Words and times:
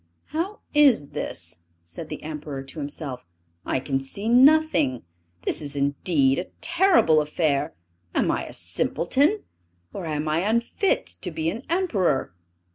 "How 0.29 0.61
is 0.73 1.09
this?" 1.09 1.59
said 1.83 2.09
the 2.09 2.23
Emperor 2.23 2.63
to 2.63 2.79
himself. 2.79 3.27
"I 3.67 3.79
can 3.79 3.99
see 3.99 4.27
nothing! 4.27 5.03
This 5.43 5.61
is 5.61 5.75
indeed 5.75 6.39
a 6.39 6.47
terrible 6.59 7.21
affair! 7.21 7.75
Am 8.15 8.31
I 8.31 8.47
a 8.47 8.53
simpleton, 8.53 9.43
or 9.93 10.07
am 10.07 10.27
I 10.27 10.39
unfit 10.39 11.05
to 11.21 11.29
be 11.29 11.51
an 11.51 11.61
Emperor? 11.69 12.33